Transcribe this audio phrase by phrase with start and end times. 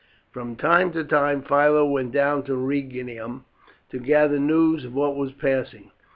[0.31, 3.43] From time to time Philo went down to Rhegium
[3.91, 5.91] to gather news of what was passing.